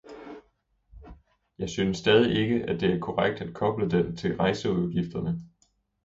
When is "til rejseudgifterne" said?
4.17-5.41